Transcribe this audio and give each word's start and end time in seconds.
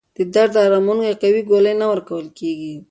د 0.17 0.17
درد 0.35 0.53
اراموونکې 0.63 1.17
قوي 1.21 1.41
ګولۍ 1.49 1.73
نه 1.81 1.85
ورکول 1.91 2.27
کېږي. 2.39 2.73